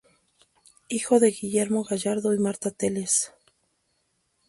Hijo 0.89 1.19
de 1.19 1.29
Guillermo 1.29 1.83
Gallardo 1.83 2.33
y 2.33 2.39
Marta 2.39 2.71
Tellez. 2.71 3.33